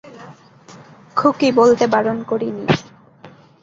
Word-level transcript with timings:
খুকি 1.17 1.49
বলতে 1.59 1.83
বারণ 1.87 2.17
করিনি? 2.23 2.65